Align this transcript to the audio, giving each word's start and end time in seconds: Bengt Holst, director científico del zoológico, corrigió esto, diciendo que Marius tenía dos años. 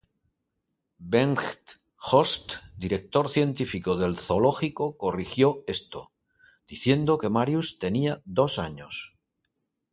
Bengt 1.15 1.73
Holst, 2.11 2.55
director 2.85 3.29
científico 3.29 3.95
del 3.97 4.17
zoológico, 4.17 4.97
corrigió 4.97 5.63
esto, 5.67 6.11
diciendo 6.67 7.19
que 7.19 7.29
Marius 7.29 7.77
tenía 7.77 8.19
dos 8.25 8.57
años. 8.57 9.15